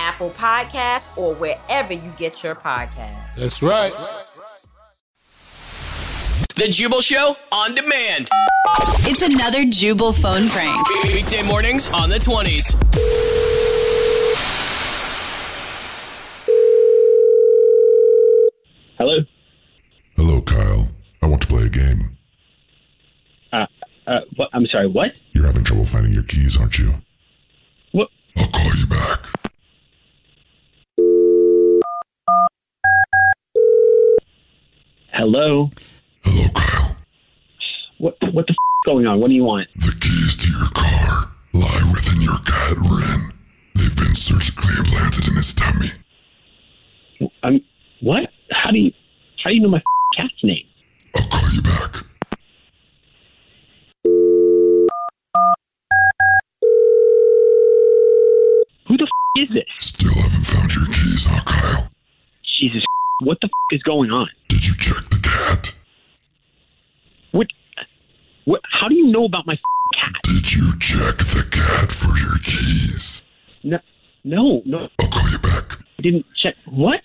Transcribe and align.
Apple 0.00 0.30
Podcasts, 0.30 1.16
or 1.16 1.34
wherever 1.34 1.92
you 1.92 2.12
get 2.16 2.42
your 2.42 2.54
podcasts. 2.54 3.36
That's 3.36 3.62
right. 3.62 3.92
The 6.56 6.68
Jubal 6.68 7.00
Show 7.02 7.36
on 7.52 7.74
demand. 7.74 8.28
It's 9.06 9.22
another 9.22 9.64
Jubal 9.64 10.12
phone 10.12 10.48
prank. 10.48 10.88
Weekday 11.04 11.46
mornings 11.46 11.92
on 11.92 12.08
the 12.08 12.16
20s. 12.16 12.76
Hello. 18.98 19.18
Hello, 20.16 20.42
Kyle. 20.42 20.88
I 21.22 21.26
want 21.26 21.42
to 21.42 21.48
play 21.48 21.64
a 21.64 21.68
game. 21.68 22.16
Uh, 23.52 23.66
uh, 24.06 24.20
what? 24.36 24.50
I'm 24.52 24.66
sorry. 24.66 24.88
What? 24.88 25.12
You're 25.32 25.46
having 25.46 25.64
trouble 25.64 25.84
finding 25.84 26.12
your 26.12 26.24
keys, 26.24 26.58
aren't 26.58 26.78
you? 26.78 26.92
What? 27.92 28.08
I'll 28.36 28.46
call 28.48 28.74
you 28.76 28.86
back. 28.86 29.39
Hello. 35.12 35.68
Hello, 36.22 36.48
Kyle. 36.54 36.96
What? 37.98 38.16
What 38.32 38.46
the 38.46 38.52
f- 38.52 38.56
going 38.86 39.06
on? 39.06 39.20
What 39.20 39.28
do 39.28 39.34
you 39.34 39.44
want? 39.44 39.68
The 39.76 39.94
keys 40.00 40.36
to 40.36 40.48
your 40.50 40.68
car 40.74 41.32
lie 41.52 41.90
within 41.92 42.20
your 42.20 42.38
cat, 42.46 42.76
Ren. 42.76 43.32
They've 43.74 43.96
been 43.96 44.14
surgically 44.14 44.74
implanted 44.78 45.28
in 45.28 45.34
his 45.34 45.52
tummy. 45.54 45.88
I'm. 47.42 47.60
What? 48.00 48.30
How 48.52 48.70
do 48.70 48.78
you? 48.78 48.92
How 49.42 49.50
do 49.50 49.56
you 49.56 49.62
know 49.62 49.68
my 49.68 49.78
f- 49.78 49.82
cat's 50.16 50.44
name? 50.44 50.64
I'll 51.16 51.28
call 51.28 51.50
you 51.50 51.62
back. 51.62 51.96
Who 58.86 58.96
the 58.96 59.04
f- 59.04 59.42
is 59.42 59.48
this? 59.54 59.64
Still 59.78 60.14
haven't 60.14 60.46
found 60.46 60.74
your 60.74 60.86
keys, 60.86 61.26
huh, 61.28 61.42
Kyle? 61.44 61.90
Jesus. 62.60 62.82
What 63.22 63.38
the 63.40 63.46
f- 63.46 63.72
is 63.76 63.82
going 63.82 64.10
on? 64.10 64.28
Did 64.48 64.66
you 64.66 64.74
check? 64.76 65.09
What? 67.32 67.46
What? 68.44 68.60
How 68.70 68.88
do 68.88 68.94
you 68.94 69.06
know 69.06 69.24
about 69.24 69.46
my 69.46 69.56
cat? 69.94 70.12
Did 70.24 70.52
you 70.52 70.72
check 70.80 71.18
the 71.18 71.46
cat 71.50 71.92
for 71.92 72.18
your 72.18 72.38
keys? 72.42 73.24
No. 73.62 73.78
No. 74.24 74.62
No. 74.64 74.88
I'll 74.98 75.08
call 75.08 75.28
you 75.30 75.38
back. 75.38 75.78
I 75.98 76.02
didn't 76.02 76.26
check. 76.42 76.54
What? 76.66 77.00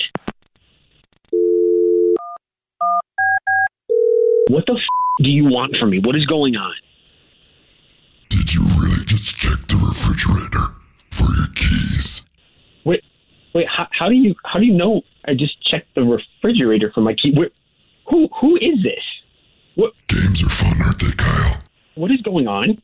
What 4.50 4.66
the 4.68 4.74
f- 4.74 5.24
do 5.24 5.30
you 5.30 5.46
want 5.46 5.76
from 5.80 5.90
me? 5.92 6.00
What 6.00 6.16
is 6.18 6.26
going 6.26 6.56
on? 6.56 6.74
Did 8.30 8.54
you 8.54 8.62
really 8.80 9.06
just 9.06 9.38
check 9.38 9.60
the 9.68 9.76
refrigerator 9.76 10.74
for 11.12 11.36
your 11.36 11.48
keys? 11.56 12.26
Wait. 12.84 13.04
Wait. 13.54 13.68
How, 13.68 13.88
how 13.92 14.10
do 14.10 14.16
you? 14.16 14.34
How 14.44 14.60
do 14.60 14.66
you 14.66 14.74
know? 14.74 15.02
I 15.28 15.34
just 15.34 15.62
checked 15.70 15.94
the 15.96 16.04
refrigerator 16.04 16.92
for 16.94 17.02
my 17.02 17.14
key. 17.14 17.32
Wait, 17.36 17.52
who? 18.10 18.28
Who 18.42 18.56
is 18.56 18.82
this? 18.84 19.04
What? 19.76 19.94
Games 20.08 20.44
are 20.44 20.50
fun, 20.50 20.82
aren't 20.82 21.00
they, 21.00 21.12
Kyle? 21.18 21.62
What 21.96 22.12
is 22.12 22.22
going 22.22 22.48
on? 22.48 22.82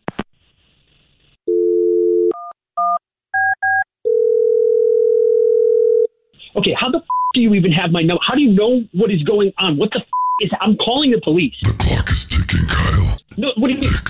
Okay, 6.56 6.76
how 6.78 6.90
the 6.92 6.98
f- 6.98 7.04
do 7.34 7.42
you 7.42 7.54
even 7.54 7.72
have 7.72 7.92
my 7.92 8.02
number? 8.02 8.22
How 8.28 8.36
do 8.36 8.42
you 8.42 8.52
know 8.54 8.84
what 8.94 9.10
is 9.12 9.24
going 9.24 9.54
on? 9.58 9.78
What 9.78 9.92
the 9.92 10.00
f- 10.00 10.06
is? 10.42 10.52
I'm 10.60 10.76
calling 10.78 11.12
the 11.12 11.22
police. 11.22 11.56
The 11.64 11.74
clock 11.80 12.10
is 12.12 12.26
ticking, 12.26 12.68
Kyle. 12.68 13.18
No, 13.38 13.54
what 13.58 13.70
do 13.70 13.74
you 13.76 13.80
mean? 13.80 13.92
Tick, 13.92 14.10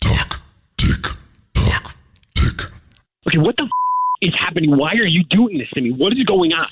tock, 0.00 0.40
tick, 0.76 1.02
tock, 1.54 1.96
tick. 2.34 2.60
Okay, 3.26 3.38
what 3.38 3.56
the 3.56 3.64
f- 3.64 3.70
is 4.22 4.34
happening? 4.38 4.76
Why 4.76 4.92
are 4.92 5.06
you 5.06 5.24
doing 5.24 5.58
this 5.58 5.68
to 5.70 5.80
me? 5.80 5.92
What 5.92 6.12
is 6.12 6.22
going 6.24 6.52
on? 6.52 6.66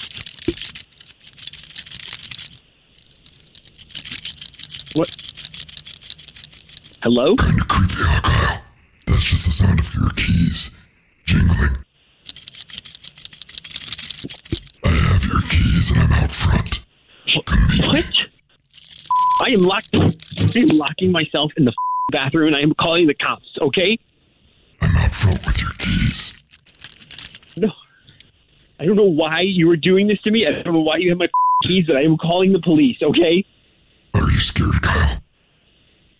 Hello? 7.07 7.37
Kinda 7.37 7.63
creepy, 7.69 7.95
huh, 7.99 8.21
Kyle? 8.21 8.63
That's 9.07 9.23
just 9.23 9.47
the 9.47 9.53
sound 9.53 9.79
of 9.79 9.95
your 9.95 10.11
keys 10.17 10.77
jingling. 11.25 11.77
I 14.83 14.89
have 14.89 15.25
your 15.25 15.41
keys 15.43 15.93
and 15.93 16.01
I'm 16.01 16.13
out 16.25 16.33
front. 16.33 16.85
Come 17.47 17.63
meet 17.69 17.81
me. 17.81 17.87
What? 17.87 18.07
I 19.41 19.51
am 19.51 19.61
locked. 19.61 19.95
I 19.95 20.59
am 20.59 20.77
locking 20.77 21.13
myself 21.13 21.53
in 21.57 21.65
the 21.65 21.73
bathroom 22.11 22.49
and 22.49 22.57
I 22.57 22.61
am 22.63 22.75
calling 22.75 23.07
the 23.07 23.15
cops. 23.15 23.57
Okay? 23.61 23.97
I'm 24.83 24.97
out 24.97 25.15
front 25.15 25.47
with 25.47 25.63
your 25.63 25.71
keys. 25.79 26.43
No. 27.57 27.71
I 28.81 28.85
don't 28.85 28.97
know 28.97 29.05
why 29.05 29.43
you 29.43 29.69
were 29.69 29.77
doing 29.77 30.09
this 30.09 30.21
to 30.23 30.33
me. 30.33 30.45
I 30.45 30.61
don't 30.61 30.75
know 30.75 30.81
why 30.81 30.97
you 30.99 31.11
have 31.11 31.19
my 31.19 31.29
keys, 31.63 31.87
but 31.87 31.97
I 31.97 32.03
am 32.03 32.19
calling 32.19 32.53
the 32.53 32.59
police. 32.59 33.01
Okay? 33.01 33.45
Are 34.15 34.23
you 34.23 34.41
scared, 34.41 34.83
Kyle? 34.83 35.23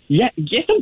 Yeah. 0.09 0.29
Yes. 0.37 0.65
I'm. 0.69 0.81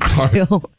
Kyle? 0.00 0.70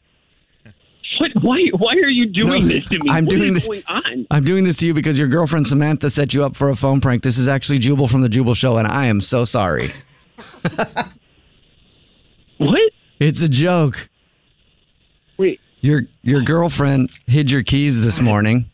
What? 1.18 1.30
Why? 1.42 1.66
Why 1.76 1.94
are 1.94 2.08
you 2.08 2.26
doing 2.26 2.62
No, 2.66 2.68
this 2.74 2.88
to 2.88 2.98
me? 2.98 3.10
I'm 3.10 3.24
What 3.24 3.30
doing 3.34 3.48
is 3.48 3.54
this- 3.54 3.66
going 3.66 3.82
on? 3.88 4.26
I'm 4.30 4.44
doing 4.44 4.64
this 4.64 4.78
to 4.78 4.86
you 4.86 4.94
because 4.94 5.18
your 5.18 5.28
girlfriend 5.28 5.66
Samantha 5.66 6.08
set 6.10 6.32
you 6.32 6.44
up 6.44 6.56
for 6.56 6.70
a 6.70 6.76
phone 6.76 7.00
prank. 7.00 7.22
This 7.22 7.38
is 7.38 7.48
actually 7.48 7.78
Jubal 7.78 8.08
from 8.08 8.22
the 8.22 8.28
Jubal 8.28 8.54
Show, 8.54 8.76
and 8.78 8.86
I 8.86 9.06
am 9.06 9.20
so 9.20 9.44
sorry. 9.44 9.90
What? 12.58 12.92
It's 13.18 13.42
a 13.42 13.48
joke. 13.48 14.08
Wait. 15.36 15.60
Your 15.80 16.02
your 16.22 16.42
girlfriend 16.42 17.10
hid 17.26 17.50
your 17.50 17.62
keys 17.62 18.02
this 18.04 18.20
morning, 18.20 18.70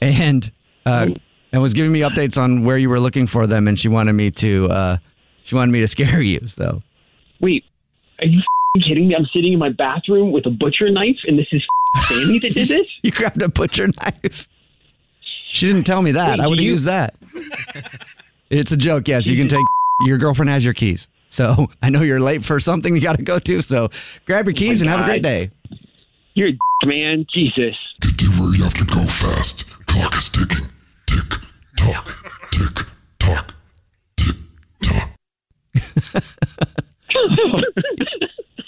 and 0.00 0.50
uh, 0.86 1.08
and 1.52 1.60
was 1.62 1.74
giving 1.74 1.92
me 1.92 2.00
updates 2.00 2.40
on 2.40 2.64
where 2.64 2.78
you 2.78 2.88
were 2.88 3.00
looking 3.00 3.26
for 3.26 3.46
them, 3.46 3.68
and 3.68 3.78
she 3.78 3.88
wanted 3.88 4.14
me 4.14 4.30
to 4.32 4.66
uh, 4.68 4.96
she 5.44 5.54
wanted 5.54 5.72
me 5.72 5.80
to 5.80 5.88
scare 5.96 6.20
you. 6.22 6.40
So 6.46 6.82
Wait. 7.40 7.64
Are 8.20 8.26
you 8.26 8.38
f***ing 8.38 8.82
kidding 8.88 9.08
me? 9.08 9.16
I'm 9.16 9.26
sitting 9.32 9.52
in 9.52 9.58
my 9.58 9.70
bathroom 9.70 10.32
with 10.32 10.46
a 10.46 10.50
butcher 10.50 10.90
knife, 10.90 11.18
and 11.26 11.38
this 11.38 11.48
is 11.52 11.62
f***ing 11.96 12.16
Sammy 12.24 12.38
that 12.40 12.52
did 12.54 12.68
this. 12.68 12.86
you 13.02 13.10
grabbed 13.10 13.42
a 13.42 13.48
butcher 13.48 13.88
knife. 14.00 14.48
She 15.50 15.66
didn't 15.66 15.84
tell 15.84 16.00
me 16.02 16.12
that. 16.12 16.38
Wait, 16.38 16.44
I 16.44 16.46
would 16.46 16.58
have 16.58 16.64
you- 16.64 16.70
used 16.72 16.86
that. 16.86 17.14
It's 18.50 18.70
a 18.72 18.76
joke. 18.76 19.08
Yes, 19.08 19.26
you 19.26 19.36
can 19.36 19.48
take. 19.48 19.64
Your 20.06 20.18
girlfriend 20.18 20.50
has 20.50 20.64
your 20.64 20.74
keys. 20.74 21.08
So 21.28 21.68
I 21.82 21.88
know 21.90 22.02
you're 22.02 22.20
late 22.20 22.44
for 22.44 22.60
something 22.60 22.94
you 22.94 23.00
got 23.00 23.16
to 23.16 23.22
go 23.22 23.38
to. 23.38 23.62
So 23.62 23.88
grab 24.26 24.46
your 24.46 24.54
keys 24.54 24.82
Oh 24.82 24.86
my 24.86 24.92
and 24.92 24.98
have 25.00 25.08
a 25.08 25.10
great 25.10 25.22
day. 25.22 25.50
You're 26.34 26.50
a 26.82 26.86
man. 26.86 27.26
Jesus. 27.32 27.76
Get 28.00 28.18
to 28.18 28.26
where 28.32 28.54
you 28.54 28.62
have 28.64 28.74
to 28.74 28.84
go 28.84 29.02
fast. 29.04 29.66
Clock 29.86 30.16
is 30.16 30.28
ticking. 30.28 30.66
Tick, 31.82 31.94
tock, 31.94 32.14
tick, 32.52 32.86
tock, 33.18 33.54
tick, 34.16 34.36
tock. 34.82 35.10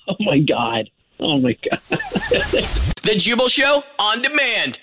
oh 0.08 0.16
my 0.20 0.38
God. 0.40 0.90
Oh 1.20 1.38
my 1.38 1.56
God. 1.70 1.81
The 1.90 3.14
Jubal 3.16 3.49
Show 3.49 3.84
on 4.00 4.20
demand. 4.20 4.81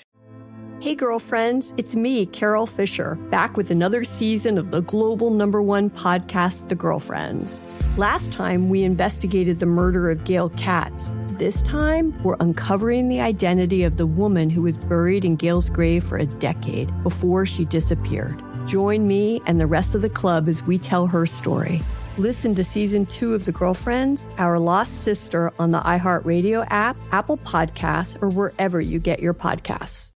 Hey, 0.79 0.95
girlfriends, 0.95 1.73
it's 1.75 1.93
me, 1.95 2.25
Carol 2.25 2.65
Fisher, 2.65 3.15
back 3.29 3.57
with 3.57 3.69
another 3.69 4.05
season 4.05 4.57
of 4.57 4.71
the 4.71 4.81
global 4.81 5.29
number 5.29 5.61
one 5.61 5.89
podcast, 5.89 6.69
The 6.69 6.75
Girlfriends. 6.75 7.61
Last 7.97 8.31
time, 8.31 8.69
we 8.69 8.83
investigated 8.83 9.59
the 9.59 9.65
murder 9.67 10.09
of 10.09 10.23
Gail 10.23 10.49
Katz. 10.51 11.11
This 11.41 11.63
time, 11.63 12.13
we're 12.21 12.37
uncovering 12.39 13.07
the 13.07 13.19
identity 13.19 13.81
of 13.81 13.97
the 13.97 14.05
woman 14.05 14.51
who 14.51 14.61
was 14.61 14.77
buried 14.77 15.25
in 15.25 15.37
Gail's 15.37 15.71
grave 15.71 16.03
for 16.03 16.19
a 16.19 16.27
decade 16.27 16.91
before 17.01 17.47
she 17.47 17.65
disappeared. 17.65 18.39
Join 18.67 19.07
me 19.07 19.41
and 19.47 19.59
the 19.59 19.65
rest 19.65 19.95
of 19.95 20.03
the 20.03 20.09
club 20.09 20.47
as 20.47 20.61
we 20.61 20.77
tell 20.77 21.07
her 21.07 21.25
story. 21.25 21.81
Listen 22.19 22.53
to 22.53 22.63
season 22.63 23.07
two 23.07 23.33
of 23.33 23.45
The 23.45 23.51
Girlfriends, 23.51 24.27
Our 24.37 24.59
Lost 24.59 25.01
Sister 25.01 25.51
on 25.57 25.71
the 25.71 25.79
iHeartRadio 25.79 26.67
app, 26.69 26.95
Apple 27.11 27.37
Podcasts, 27.37 28.21
or 28.21 28.29
wherever 28.29 28.79
you 28.79 28.99
get 28.99 29.19
your 29.19 29.33
podcasts. 29.33 30.11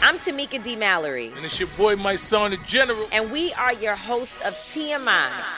I'm 0.00 0.16
Tamika 0.16 0.64
D. 0.64 0.76
Mallory. 0.76 1.30
And 1.36 1.44
it's 1.44 1.60
your 1.60 1.68
boy, 1.76 1.96
Mysonne, 1.96 2.52
the 2.52 2.66
general. 2.66 3.06
And 3.12 3.30
we 3.30 3.52
are 3.52 3.74
your 3.74 3.96
hosts 3.96 4.40
of 4.40 4.54
TMI. 4.54 5.57